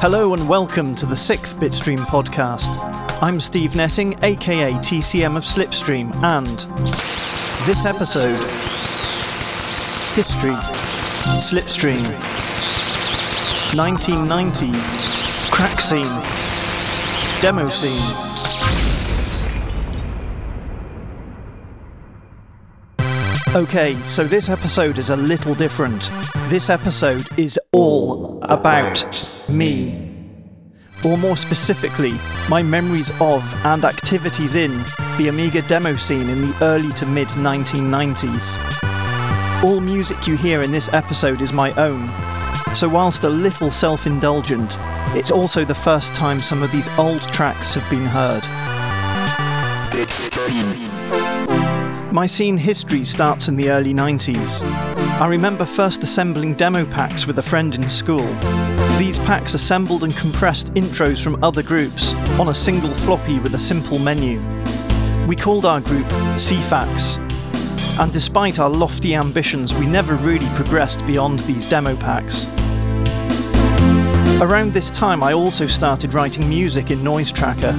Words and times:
Hello 0.00 0.34
and 0.34 0.48
welcome 0.48 0.96
to 0.96 1.06
the 1.06 1.16
sixth 1.16 1.56
Bitstream 1.58 1.98
podcast. 1.98 2.76
I'm 3.22 3.38
Steve 3.38 3.76
Netting, 3.76 4.18
aka 4.24 4.72
TCM 4.72 5.36
of 5.36 5.44
Slipstream, 5.44 6.12
and 6.24 6.46
this 7.66 7.84
episode 7.84 8.38
History 10.14 10.56
Slipstream 11.38 12.02
1990s 13.72 15.50
Crack 15.52 15.80
Scene 15.80 16.20
Demo 17.40 17.70
Scene 17.70 18.31
Okay, 23.54 24.02
so 24.04 24.24
this 24.24 24.48
episode 24.48 24.96
is 24.96 25.10
a 25.10 25.16
little 25.16 25.54
different. 25.54 26.08
This 26.48 26.70
episode 26.70 27.28
is 27.38 27.60
all 27.72 28.42
about 28.44 29.28
me. 29.46 30.10
Or 31.04 31.18
more 31.18 31.36
specifically, 31.36 32.12
my 32.48 32.62
memories 32.62 33.10
of 33.20 33.44
and 33.66 33.84
activities 33.84 34.54
in 34.54 34.82
the 35.18 35.28
Amiga 35.28 35.60
demo 35.68 35.96
scene 35.96 36.30
in 36.30 36.50
the 36.50 36.64
early 36.64 36.94
to 36.94 37.04
mid 37.04 37.28
1990s. 37.28 39.62
All 39.62 39.82
music 39.82 40.26
you 40.26 40.38
hear 40.38 40.62
in 40.62 40.72
this 40.72 40.90
episode 40.94 41.42
is 41.42 41.52
my 41.52 41.74
own, 41.74 42.08
so 42.74 42.88
whilst 42.88 43.24
a 43.24 43.28
little 43.28 43.70
self 43.70 44.06
indulgent, 44.06 44.78
it's 45.14 45.30
also 45.30 45.62
the 45.62 45.74
first 45.74 46.14
time 46.14 46.40
some 46.40 46.62
of 46.62 46.72
these 46.72 46.88
old 46.96 47.20
tracks 47.34 47.74
have 47.74 47.90
been 47.90 48.06
heard. 48.06 48.42
My 52.12 52.26
scene 52.26 52.58
history 52.58 53.06
starts 53.06 53.48
in 53.48 53.56
the 53.56 53.70
early 53.70 53.94
90s. 53.94 54.60
I 55.18 55.26
remember 55.26 55.64
first 55.64 56.02
assembling 56.02 56.52
demo 56.52 56.84
packs 56.84 57.26
with 57.26 57.38
a 57.38 57.42
friend 57.42 57.74
in 57.74 57.88
school. 57.88 58.26
These 58.98 59.18
packs 59.20 59.54
assembled 59.54 60.04
and 60.04 60.14
compressed 60.14 60.74
intros 60.74 61.24
from 61.24 61.42
other 61.42 61.62
groups 61.62 62.12
on 62.38 62.48
a 62.48 62.54
single 62.54 62.90
floppy 62.90 63.38
with 63.38 63.54
a 63.54 63.58
simple 63.58 63.98
menu. 64.00 64.38
We 65.26 65.36
called 65.36 65.64
our 65.64 65.80
group 65.80 66.04
CFAX, 66.36 67.16
and 67.98 68.12
despite 68.12 68.58
our 68.58 68.68
lofty 68.68 69.14
ambitions, 69.14 69.72
we 69.78 69.86
never 69.86 70.16
really 70.16 70.48
progressed 70.54 71.06
beyond 71.06 71.38
these 71.38 71.70
demo 71.70 71.96
packs. 71.96 72.54
Around 74.42 74.74
this 74.74 74.90
time, 74.90 75.22
I 75.22 75.32
also 75.32 75.66
started 75.66 76.12
writing 76.12 76.46
music 76.46 76.90
in 76.90 77.02
Noise 77.02 77.32
Tracker. 77.32 77.72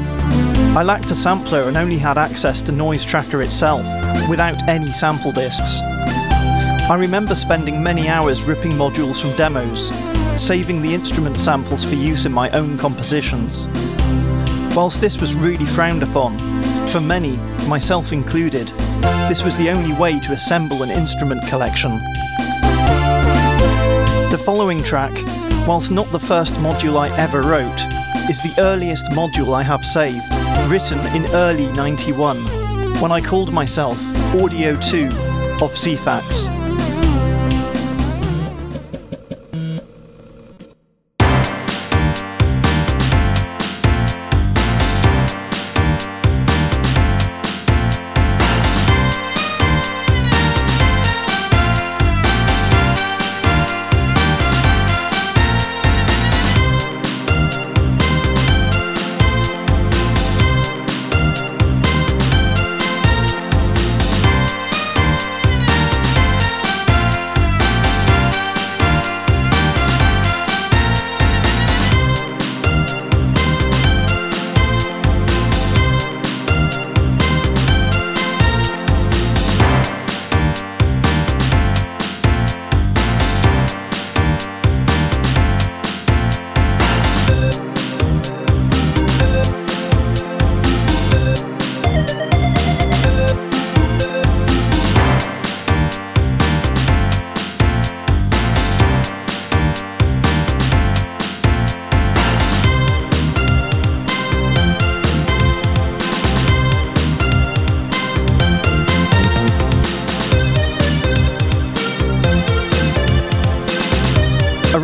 I 0.75 0.81
lacked 0.81 1.11
a 1.11 1.15
sampler 1.15 1.59
and 1.67 1.77
only 1.77 1.99
had 1.99 2.17
access 2.17 2.59
to 2.63 2.71
Noise 2.71 3.05
Tracker 3.05 3.43
itself, 3.43 3.85
without 4.27 4.67
any 4.67 4.91
sample 4.91 5.31
discs. 5.31 5.79
I 6.89 6.97
remember 6.99 7.35
spending 7.35 7.83
many 7.83 8.09
hours 8.09 8.41
ripping 8.41 8.71
modules 8.71 9.21
from 9.21 9.37
demos, 9.37 9.91
saving 10.35 10.81
the 10.81 10.91
instrument 10.91 11.39
samples 11.39 11.83
for 11.83 11.93
use 11.93 12.25
in 12.25 12.33
my 12.33 12.49
own 12.51 12.79
compositions. 12.79 13.67
Whilst 14.75 14.99
this 14.99 15.21
was 15.21 15.35
really 15.35 15.67
frowned 15.67 16.01
upon, 16.01 16.39
for 16.87 17.01
many, 17.01 17.37
myself 17.69 18.11
included, 18.11 18.65
this 19.29 19.43
was 19.43 19.55
the 19.57 19.69
only 19.69 19.93
way 19.93 20.19
to 20.21 20.31
assemble 20.31 20.81
an 20.81 20.89
instrument 20.89 21.47
collection. 21.49 21.91
The 24.31 24.41
following 24.43 24.81
track, 24.81 25.13
whilst 25.67 25.91
not 25.91 26.11
the 26.11 26.19
first 26.19 26.55
module 26.55 26.97
I 26.97 27.15
ever 27.15 27.43
wrote, 27.43 27.79
is 28.27 28.41
the 28.41 28.55
earliest 28.59 29.05
module 29.11 29.53
I 29.53 29.61
have 29.61 29.85
saved 29.85 30.42
written 30.69 30.99
in 31.15 31.25
early 31.33 31.67
91, 31.73 32.37
when 33.01 33.11
I 33.11 33.21
called 33.21 33.51
myself 33.51 33.97
Audio 34.35 34.75
2 34.75 35.07
of 35.61 35.73
CFAX. 35.73 36.62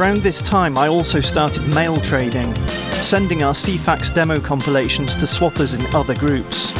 Around 0.09 0.24
this 0.24 0.42
time, 0.42 0.75
I 0.75 0.88
also 0.88 1.22
started 1.22 1.62
mail 1.68 1.96
trading, 1.97 2.56
sending 2.56 3.44
our 3.44 3.53
CFAX 3.53 4.12
demo 4.12 4.40
compilations 4.40 5.14
to 5.18 5.28
swappers 5.28 5.78
in 5.78 5.96
other 5.96 6.16
groups. 6.16 6.74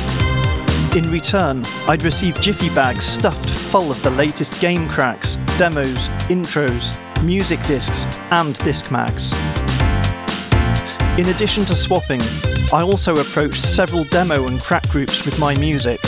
In 0.95 1.12
return, 1.12 1.63
I'd 1.88 2.01
receive 2.01 2.41
jiffy 2.41 2.73
bags 2.73 3.06
stuffed 3.06 3.47
full 3.47 3.91
of 3.91 4.01
the 4.01 4.09
latest 4.09 4.59
game 4.59 4.90
cracks, 4.90 5.35
demos, 5.59 6.07
intros, 6.28 6.97
music 7.23 7.62
discs, 7.67 8.06
and 8.31 8.57
disc 8.57 8.90
mags. 8.90 9.31
In 11.19 11.28
addition 11.29 11.66
to 11.66 11.75
swapping, 11.75 12.22
I 12.73 12.81
also 12.81 13.16
approached 13.17 13.61
several 13.63 14.06
demo 14.06 14.47
and 14.47 14.59
crack 14.59 14.90
groups 14.90 15.23
with 15.23 15.38
my 15.38 15.56
music. 15.59 16.00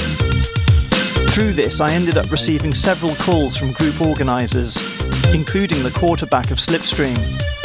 Through 1.33 1.53
this, 1.53 1.81
I 1.81 1.91
ended 1.91 2.17
up 2.17 2.31
receiving 2.31 2.73
several 2.73 3.13
calls 3.13 3.57
from 3.57 3.73
group 3.73 4.01
organisers 4.01 5.00
including 5.33 5.81
the 5.81 5.91
quarterback 5.91 6.51
of 6.51 6.57
Slipstream, 6.57 7.17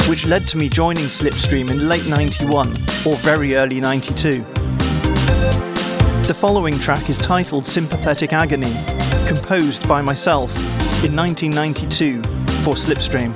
which 0.09 0.25
led 0.25 0.47
to 0.47 0.57
me 0.57 0.69
joining 0.69 1.03
Slipstream 1.03 1.69
in 1.69 1.89
late 1.89 2.07
91 2.07 2.69
or 3.05 3.15
very 3.17 3.55
early 3.55 3.81
92. 3.81 4.41
The 6.23 6.35
following 6.37 6.79
track 6.79 7.09
is 7.09 7.17
titled 7.17 7.65
Sympathetic 7.65 8.31
Agony, 8.31 8.73
composed 9.27 9.87
by 9.87 10.01
myself 10.01 10.55
in 11.03 11.15
1992 11.15 12.21
for 12.63 12.75
Slipstream. 12.75 13.33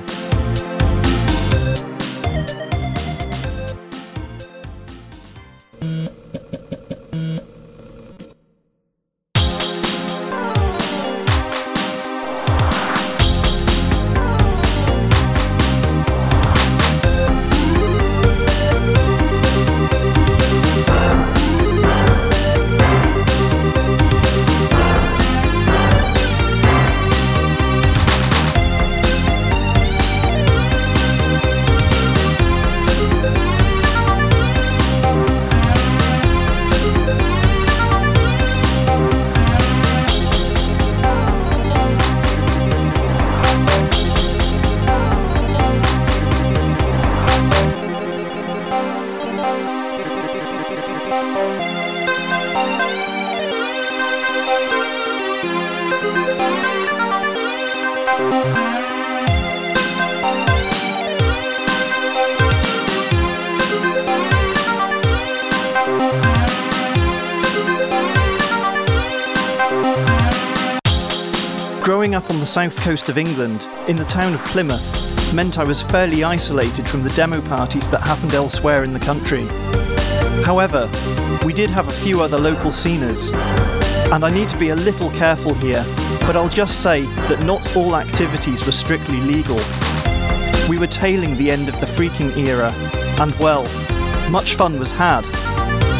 Up 72.22 72.30
on 72.30 72.40
the 72.40 72.46
south 72.46 72.80
coast 72.82 73.10
of 73.10 73.18
England, 73.18 73.68
in 73.88 73.96
the 73.96 74.06
town 74.06 74.36
of 74.36 74.46
Plymouth, 74.46 75.34
meant 75.34 75.58
I 75.58 75.64
was 75.64 75.82
fairly 75.82 76.24
isolated 76.24 76.88
from 76.88 77.02
the 77.02 77.10
demo 77.12 77.42
parties 77.42 77.90
that 77.90 78.02
happened 78.02 78.36
elsewhere 78.36 78.84
in 78.84 78.94
the 78.94 79.00
country. 79.00 79.48
However, 80.46 80.88
we 81.44 81.52
did 81.52 81.72
have 81.72 81.88
a 81.88 81.92
few 81.92 82.22
other 82.22 82.38
local 82.38 82.72
sceners, 82.72 83.30
and 84.14 84.24
I 84.24 84.30
need 84.30 84.50
to 84.50 84.58
be 84.60 84.70
a 84.70 84.76
little 84.76 85.10
careful 85.12 85.56
here, 85.56 85.84
but 86.28 86.36
I'll 86.36 86.48
just 86.48 86.84
say 86.84 87.06
that 87.28 87.44
not 87.44 87.76
all 87.76 87.96
activities 87.96 88.64
were 88.68 88.72
strictly 88.72 89.20
legal. 89.22 89.60
We 90.70 90.78
were 90.78 90.86
tailing 90.86 91.36
the 91.38 91.50
end 91.50 91.70
of 91.70 91.80
the 91.80 91.88
phreaking 91.88 92.38
era, 92.38 92.72
and 93.20 93.34
well, 93.40 93.64
much 94.30 94.54
fun 94.54 94.78
was 94.78 94.92
had, 94.92 95.26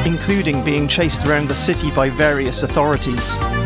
including 0.06 0.64
being 0.64 0.88
chased 0.88 1.28
around 1.28 1.48
the 1.48 1.56
city 1.56 1.90
by 1.90 2.12
various 2.12 2.62
authorities. 2.62 3.61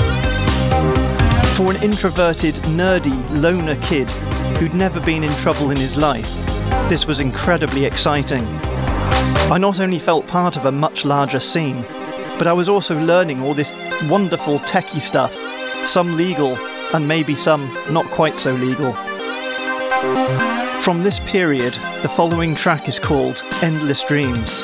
For 1.55 1.71
an 1.71 1.81
introverted, 1.81 2.55
nerdy, 2.65 3.15
loner 3.41 3.77
kid 3.81 4.11
who'd 4.57 4.73
never 4.73 4.99
been 4.99 5.23
in 5.23 5.31
trouble 5.37 5.71
in 5.71 5.77
his 5.77 5.95
life, 5.95 6.29
this 6.89 7.07
was 7.07 7.21
incredibly 7.21 7.85
exciting. 7.85 8.43
I 9.49 9.57
not 9.57 9.79
only 9.79 9.97
felt 9.97 10.27
part 10.27 10.57
of 10.57 10.65
a 10.65 10.71
much 10.73 11.05
larger 11.05 11.39
scene, 11.39 11.83
but 12.37 12.45
I 12.45 12.51
was 12.51 12.67
also 12.67 12.99
learning 12.99 13.41
all 13.41 13.53
this 13.53 13.73
wonderful 14.09 14.59
techie 14.59 14.99
stuff, 14.99 15.33
some 15.85 16.17
legal, 16.17 16.57
and 16.93 17.07
maybe 17.07 17.35
some 17.35 17.73
not 17.89 18.05
quite 18.07 18.37
so 18.37 18.53
legal. 18.55 18.91
From 20.81 21.03
this 21.03 21.19
period, 21.31 21.71
the 22.01 22.11
following 22.13 22.53
track 22.53 22.89
is 22.89 22.99
called 22.99 23.41
Endless 23.61 24.03
Dreams, 24.03 24.61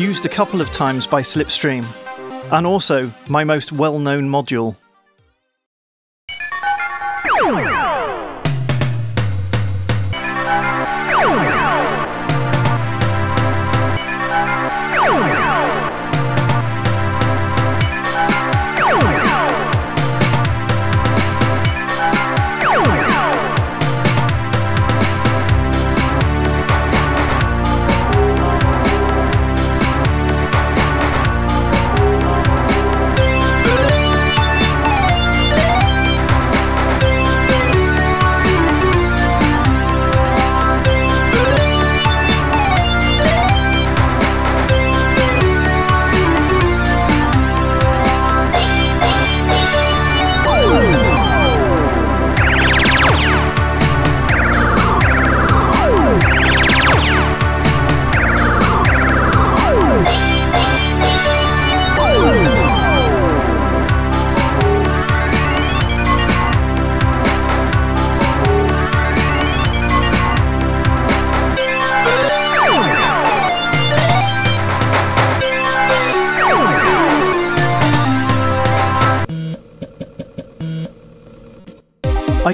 used 0.00 0.26
a 0.26 0.28
couple 0.28 0.60
of 0.60 0.72
times 0.72 1.06
by 1.06 1.22
Slipstream, 1.22 1.86
and 2.50 2.66
also 2.66 3.08
my 3.28 3.44
most 3.44 3.70
well 3.70 4.00
known 4.00 4.28
module. 4.28 4.74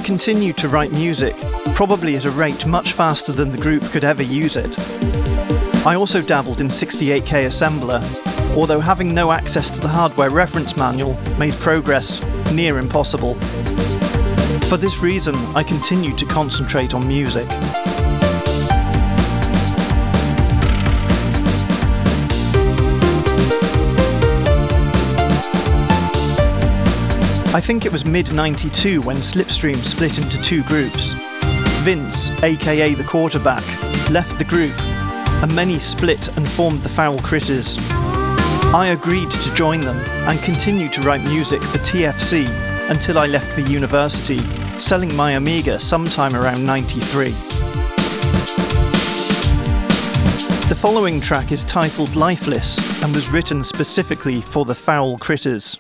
Continued 0.09 0.57
to 0.57 0.71
write 0.71 0.91
music, 0.91 1.37
probably 1.75 2.17
at 2.17 2.25
a 2.25 2.31
rate 2.31 2.65
much 2.65 2.95
faster 2.95 3.31
than 3.31 3.53
the 3.53 3.59
group 3.59 3.83
could 3.91 4.05
ever 4.05 4.23
use 4.23 4.57
it. 4.57 4.75
I 5.87 5.97
also 5.97 6.23
dabbled 6.23 6.63
in 6.63 6.69
68K 6.69 7.45
assembler, 7.45 8.03
although 8.57 8.81
having 8.81 9.13
no 9.13 9.33
access 9.33 9.69
to 9.69 9.79
the 9.79 9.89
hardware 9.89 10.31
reference 10.31 10.79
manual 10.79 11.13
made 11.37 11.53
progress 11.57 12.23
near 12.53 12.79
impossible. 12.79 13.35
For 14.71 14.79
this 14.79 15.01
reason, 15.01 15.35
I 15.55 15.63
continued 15.63 16.17
to 16.17 16.25
concentrate 16.25 16.95
on 16.95 17.07
music. 17.07 17.47
I 27.59 27.61
think 27.61 27.85
it 27.85 27.91
was 27.91 28.05
mid 28.05 28.33
92 28.33 29.01
when 29.01 29.17
Slipstream 29.17 29.75
split 29.79 30.17
into 30.17 30.41
two 30.43 30.63
groups. 30.63 31.11
Vince, 31.83 32.31
aka 32.45 32.95
the 32.95 33.03
quarterback, 33.03 33.65
left 34.13 34.39
the 34.39 34.45
group, 34.45 34.81
and 35.43 35.53
many 35.57 35.81
split 35.81 36.29
and 36.37 36.49
formed 36.49 36.83
the 36.83 36.89
Foul 36.89 37.19
Critters. 37.19 37.75
I 38.73 38.91
agreed 38.97 39.29
to 39.33 39.55
join 39.57 39.81
them 39.81 39.97
and 40.29 40.39
continued 40.45 40.93
to 40.93 41.01
write 41.01 41.21
music 41.25 41.61
for 41.61 41.79
TFC 41.79 42.49
until 42.91 43.19
I 43.19 43.27
left 43.27 43.53
for 43.53 43.63
university, 43.63 44.39
selling 44.79 45.13
my 45.17 45.33
Amiga 45.33 45.81
sometime 45.81 46.37
around 46.37 46.65
93. 46.65 47.31
The 50.69 50.79
following 50.81 51.21
track 51.21 51.51
is 51.51 51.65
titled 51.65 52.15
Lifeless 52.15 53.03
and 53.03 53.13
was 53.13 53.29
written 53.31 53.65
specifically 53.65 54.43
for 54.43 54.65
the 54.65 54.77
Foul 54.77 55.19
Critters. 55.19 55.77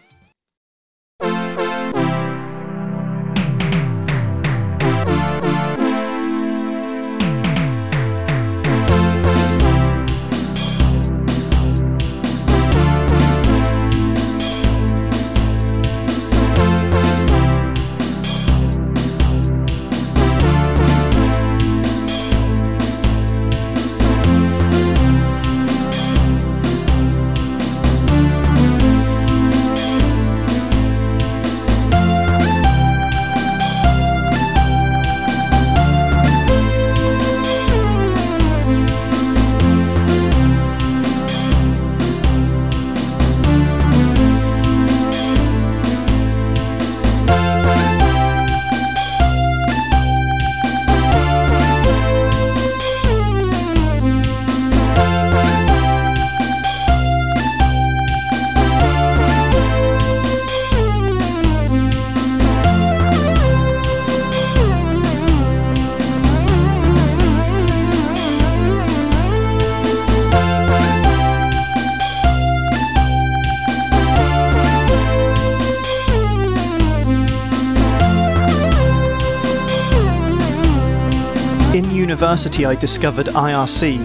University, 82.20 82.66
I 82.66 82.74
discovered 82.74 83.26
IRC, 83.26 84.00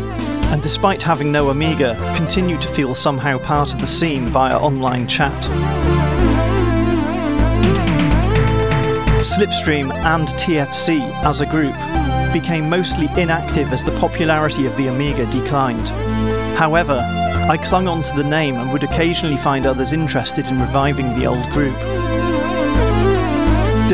and 0.51 0.61
despite 0.61 1.01
having 1.01 1.31
no 1.31 1.49
Amiga, 1.49 1.95
continued 2.15 2.61
to 2.61 2.67
feel 2.69 2.93
somehow 2.93 3.39
part 3.39 3.73
of 3.73 3.81
the 3.81 3.87
scene 3.87 4.27
via 4.27 4.55
online 4.55 5.07
chat. 5.07 5.33
Slipstream 9.23 9.91
and 9.91 10.27
TFC, 10.27 10.99
as 11.23 11.41
a 11.41 11.47
group, 11.47 11.73
became 12.31 12.69
mostly 12.69 13.07
inactive 13.19 13.73
as 13.73 13.83
the 13.83 13.99
popularity 13.99 14.67
of 14.67 14.77
the 14.77 14.89
Amiga 14.89 15.25
declined. 15.31 15.87
However, 16.55 16.99
I 17.49 17.57
clung 17.57 17.87
on 17.87 18.03
to 18.03 18.15
the 18.15 18.29
name 18.29 18.53
and 18.57 18.71
would 18.71 18.83
occasionally 18.83 19.37
find 19.37 19.65
others 19.65 19.91
interested 19.91 20.47
in 20.49 20.61
reviving 20.61 21.17
the 21.17 21.25
old 21.25 21.49
group. 21.49 21.75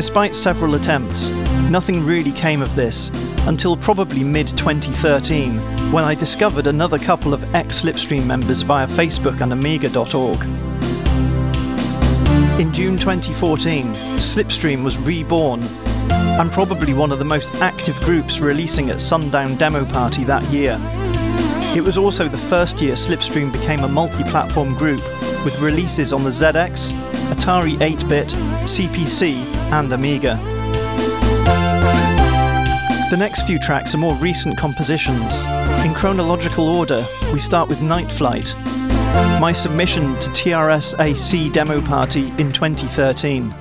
Despite 0.00 0.34
several 0.34 0.76
attempts, 0.76 1.28
nothing 1.68 2.06
really 2.06 2.32
came 2.32 2.62
of 2.62 2.74
this 2.74 3.10
until 3.46 3.76
probably 3.76 4.24
mid 4.24 4.48
2013 4.48 5.58
when 5.92 6.04
I 6.04 6.14
discovered 6.14 6.66
another 6.66 6.98
couple 6.98 7.34
of 7.34 7.54
ex 7.54 7.82
Slipstream 7.82 8.26
members 8.26 8.62
via 8.62 8.86
Facebook 8.86 9.42
and 9.42 9.52
Amiga.org. 9.52 10.42
In 12.58 12.72
June 12.72 12.96
2014, 12.96 13.88
Slipstream 13.88 14.82
was 14.82 14.96
reborn 14.96 15.60
and 16.40 16.50
probably 16.50 16.94
one 16.94 17.12
of 17.12 17.18
the 17.18 17.26
most 17.26 17.54
active 17.56 18.02
groups 18.02 18.40
releasing 18.40 18.88
at 18.88 19.02
Sundown 19.02 19.54
Demo 19.56 19.84
Party 19.84 20.24
that 20.24 20.42
year. 20.44 20.80
It 21.76 21.84
was 21.84 21.98
also 21.98 22.26
the 22.26 22.38
first 22.38 22.80
year 22.80 22.94
Slipstream 22.94 23.52
became 23.52 23.80
a 23.80 23.88
multi 23.88 24.24
platform 24.24 24.72
group 24.72 25.02
with 25.44 25.60
releases 25.62 26.12
on 26.12 26.24
the 26.24 26.30
ZX, 26.30 26.92
Atari 27.32 27.80
8 27.80 28.08
bit, 28.08 28.26
CPC, 28.66 29.32
and 29.72 29.92
Amiga. 29.92 30.36
The 33.10 33.16
next 33.18 33.46
few 33.46 33.58
tracks 33.58 33.94
are 33.94 33.98
more 33.98 34.14
recent 34.16 34.56
compositions. 34.56 35.40
In 35.84 35.94
chronological 35.94 36.68
order, 36.68 37.02
we 37.32 37.40
start 37.40 37.68
with 37.68 37.82
Night 37.82 38.10
Flight, 38.12 38.54
my 39.40 39.52
submission 39.52 40.14
to 40.20 40.30
TRSAC 40.30 41.52
Demo 41.52 41.80
Party 41.80 42.28
in 42.38 42.52
2013. 42.52 43.54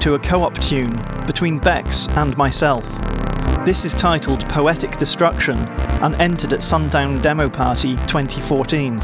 To 0.00 0.14
a 0.14 0.18
co 0.18 0.42
op 0.42 0.58
tune 0.58 0.90
between 1.26 1.58
Bex 1.58 2.08
and 2.16 2.36
myself. 2.36 2.84
This 3.66 3.84
is 3.84 3.92
titled 3.92 4.48
Poetic 4.48 4.96
Destruction 4.96 5.58
and 6.02 6.14
entered 6.14 6.54
at 6.54 6.62
Sundown 6.62 7.20
Demo 7.20 7.48
Party 7.50 7.96
2014. 8.06 9.00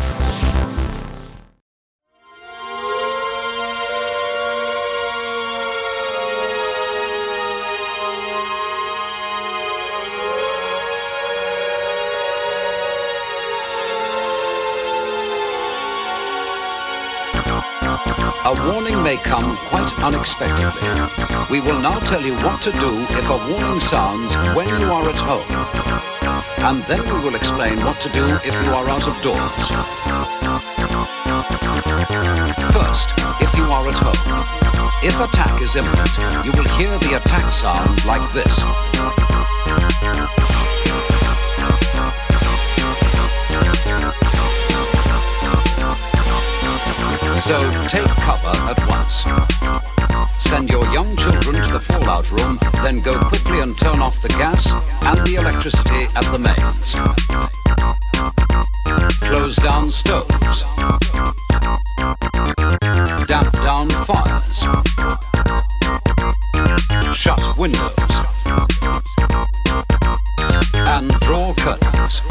A 18.47 18.55
warning 18.71 19.03
may 19.03 19.17
come 19.17 19.57
unexpectedly. 20.03 20.83
We 21.50 21.61
will 21.61 21.81
now 21.81 21.99
tell 22.11 22.23
you 22.23 22.35
what 22.45 22.61
to 22.62 22.73
do 22.73 22.91
if 23.17 23.26
a 23.29 23.38
warning 23.50 23.81
sounds 23.81 24.35
when 24.57 24.69
you 24.69 24.87
are 24.93 25.09
at 25.09 25.17
home. 25.17 25.47
And 26.67 26.83
then 26.85 27.03
we 27.05 27.25
will 27.25 27.35
explain 27.35 27.79
what 27.85 28.00
to 28.00 28.09
do 28.11 28.25
if 28.45 28.53
you 28.53 28.73
are 28.75 28.88
out 28.88 29.07
of 29.07 29.15
doors. 29.23 29.67
First, 32.73 33.07
if 33.41 33.50
you 33.57 33.65
are 33.65 33.87
at 33.88 33.99
home. 33.99 34.67
If 35.03 35.15
attack 35.21 35.61
is 35.61 35.76
imminent, 35.76 36.11
you 36.45 36.53
will 36.53 36.69
hear 36.76 36.91
the 36.99 37.17
attack 37.17 37.50
sound 37.53 38.05
like 38.07 38.33
this. 38.33 38.50
So 47.45 47.61
take 47.88 48.09
cover 48.25 48.49
at 48.69 48.88
once. 48.88 49.86
Send 50.49 50.71
your 50.71 50.87
young 50.93 51.17
children 51.17 51.55
to 51.57 51.73
the 51.73 51.81
fallout 51.88 52.31
room, 52.31 52.59
then 52.85 52.99
go 52.99 53.19
quickly 53.19 53.61
and 53.61 53.76
turn 53.76 54.00
off 54.00 54.23
the 54.23 54.29
gas 54.29 54.65
and 55.05 55.19
the 55.26 55.35
electricity 55.35 56.05
at 56.15 56.25
the 56.31 56.38
mains. 56.38 56.87
Close 59.23 59.57
down 59.57 59.91
stoves. 59.91 60.62
Damp 63.26 63.53
down 63.55 63.91
fires. 64.07 64.57
Shut 67.17 67.57
windows. 67.59 67.93
And 70.75 71.11
draw 71.21 71.53
curtains. 71.55 72.23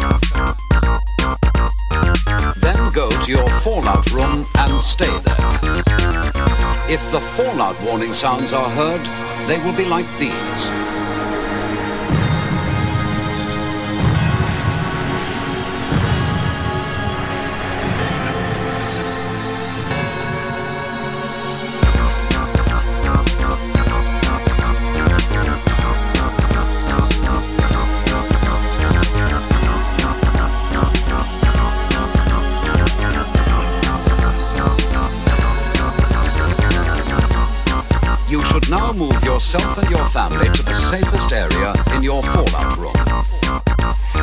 Then 2.61 2.91
go 2.93 3.09
to 3.09 3.29
your 3.29 3.47
fallout 3.59 4.09
room 4.13 4.45
and 4.55 4.79
stay 4.79 5.19
there. 5.19 5.44
If 6.87 7.01
the 7.09 7.19
fallout 7.19 7.81
warning 7.81 8.13
sounds 8.13 8.53
are 8.53 8.69
heard, 8.69 9.01
they 9.47 9.57
will 9.57 9.75
be 9.75 9.85
like 9.85 10.05
these. 10.19 11.34
Yourself 39.55 39.77
and 39.77 39.89
your 39.89 40.05
family 40.07 40.49
to 40.49 40.63
the 40.63 40.75
safest 40.91 41.31
area 41.31 41.73
in 41.95 42.03
your 42.03 42.21
fallout 42.23 42.77
room. 42.77 42.93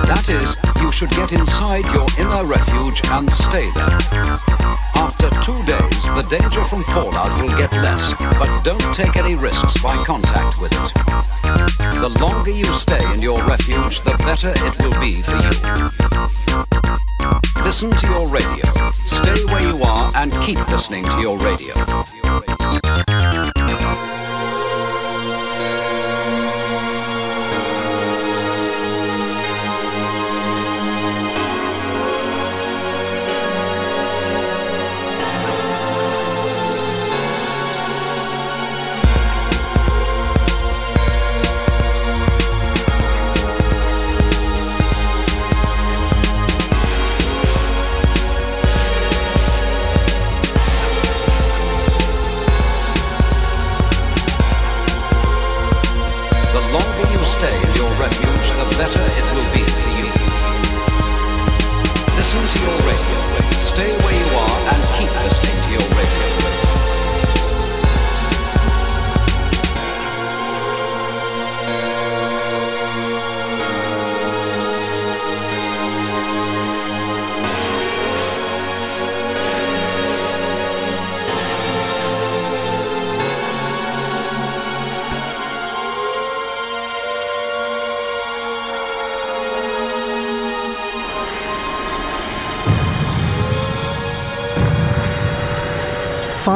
That 0.04 0.28
is, 0.28 0.56
you 0.80 0.92
should 0.92 1.10
get 1.10 1.32
inside 1.32 1.86
your 1.96 2.06
inner 2.20 2.44
refuge 2.44 3.00
and 3.08 3.30
stay 3.48 3.64
there. 3.72 3.96
After 4.94 5.30
two 5.40 5.56
days, 5.64 6.02
the 6.16 6.26
danger 6.28 6.64
from 6.64 6.84
fallout 6.84 7.32
will 7.40 7.56
get 7.56 7.72
less, 7.72 8.12
but 8.38 8.50
don't 8.62 8.94
take 8.94 9.16
any 9.16 9.34
risks 9.34 9.80
by 9.80 9.96
contact 10.04 10.60
with 10.60 10.72
it. 10.72 10.92
The 12.02 12.12
longer 12.20 12.50
you 12.50 12.68
stay 12.76 13.02
in 13.14 13.22
your 13.22 13.40
refuge, 13.46 14.00
the 14.00 14.16
better 14.26 14.52
it 14.52 14.74
will 14.82 14.96
be 15.00 15.22
for 15.22 15.38
you. 15.40 15.54
Listen 17.64 17.90
to 17.90 18.06
your 18.08 18.28
radio. 18.28 18.66
Stay 19.00 19.44
where 19.46 19.64
you 19.64 19.82
are 19.82 20.12
and 20.14 20.32
keep 20.44 20.58
listening 20.68 21.04
to 21.04 21.20
your 21.20 21.38
radio. 21.38 21.74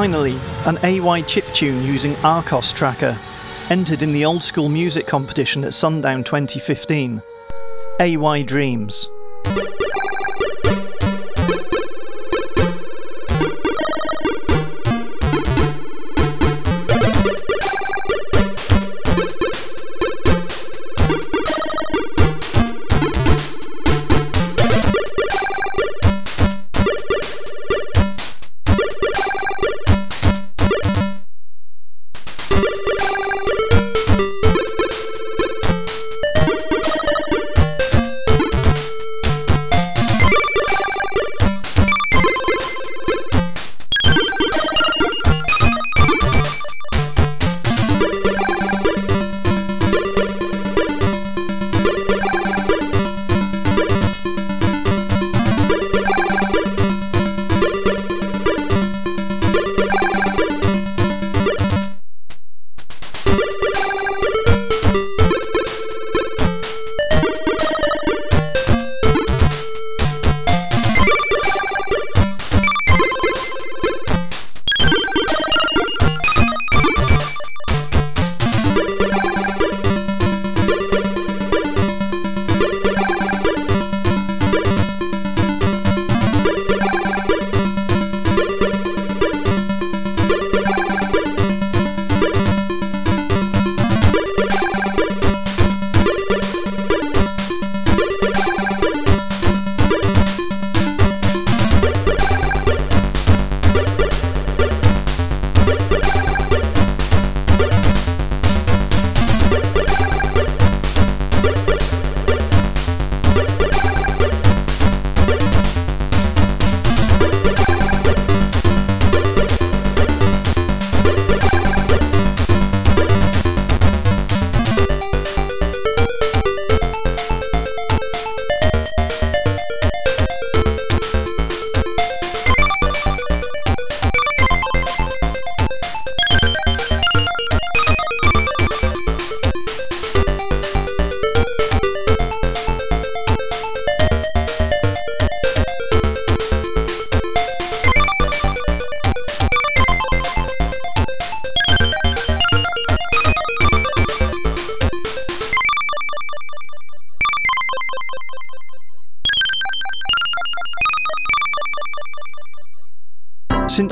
Finally, 0.06 0.38
an 0.66 0.78
AY 0.84 1.20
chiptune 1.22 1.84
using 1.84 2.12
Arkos 2.22 2.72
tracker 2.72 3.18
entered 3.70 4.04
in 4.04 4.12
the 4.12 4.24
old 4.24 4.40
school 4.40 4.68
music 4.68 5.04
competition 5.04 5.64
at 5.64 5.74
Sundown 5.74 6.22
2015. 6.22 7.20
AY 7.98 8.42
Dreams. 8.44 9.08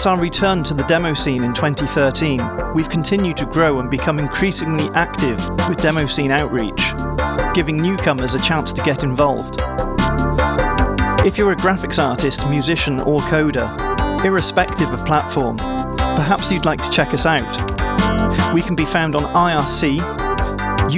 Since 0.05 0.17
our 0.17 0.21
return 0.21 0.63
to 0.65 0.75
the 0.75 0.83
demo 0.83 1.15
scene 1.15 1.43
in 1.43 1.55
2013, 1.55 2.75
we've 2.75 2.91
continued 2.91 3.39
to 3.39 3.47
grow 3.47 3.81
and 3.81 3.91
become 3.91 4.19
increasingly 4.19 4.91
active 4.95 5.39
with 5.67 5.81
demo 5.81 6.05
scene 6.05 6.31
outreach, 6.31 6.93
giving 7.55 7.79
newcomers 7.79 8.35
a 8.35 8.39
chance 8.39 8.71
to 8.75 8.83
get 8.83 9.03
involved. 9.03 9.55
If 11.27 11.39
you're 11.39 11.53
a 11.53 11.57
graphics 11.57 11.99
artist, 11.99 12.47
musician, 12.51 13.01
or 13.01 13.21
coder, 13.21 13.67
irrespective 14.27 14.93
of 14.93 15.07
platform, 15.07 15.57
perhaps 15.57 16.53
you'd 16.53 16.67
like 16.67 16.83
to 16.83 16.91
check 16.91 17.15
us 17.15 17.25
out. 17.25 18.53
We 18.53 18.61
can 18.61 18.75
be 18.77 18.85
found 18.85 19.17
on 19.17 19.23
IRC, 19.23 20.01